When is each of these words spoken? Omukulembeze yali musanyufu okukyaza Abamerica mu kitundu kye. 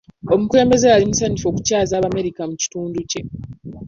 Omukulembeze 0.33 0.85
yali 0.89 1.05
musanyufu 1.09 1.45
okukyaza 1.47 1.93
Abamerica 1.95 2.41
mu 2.49 2.55
kitundu 2.61 2.99
kye. 3.09 3.21